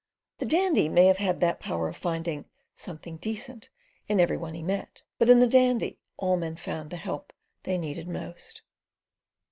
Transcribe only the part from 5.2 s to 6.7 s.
in the Dandy all men